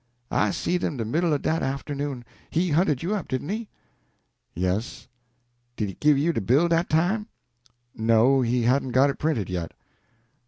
"I 0.31 0.49
seed 0.49 0.83
him 0.83 0.97
de 0.97 1.05
middle 1.05 1.31
o' 1.31 1.37
dat 1.37 1.61
arternoon. 1.61 2.25
He 2.49 2.71
hunted 2.71 3.03
you 3.03 3.13
up, 3.13 3.27
didn't 3.27 3.49
he?" 3.49 3.69
"Yes." 4.55 5.07
"Did 5.75 5.89
he 5.89 5.93
give 5.99 6.17
you 6.17 6.33
de 6.33 6.41
bill 6.41 6.67
dat 6.67 6.89
time?" 6.89 7.27
"No, 7.95 8.41
he 8.41 8.63
hadn't 8.63 8.93
got 8.93 9.11
it 9.11 9.19
printed 9.19 9.47
yet." 9.47 9.73